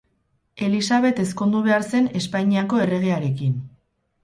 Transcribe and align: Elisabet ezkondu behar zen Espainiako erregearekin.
Elisabet 0.67 1.21
ezkondu 1.25 1.61
behar 1.67 1.85
zen 1.91 2.09
Espainiako 2.23 2.83
erregearekin. 2.89 3.57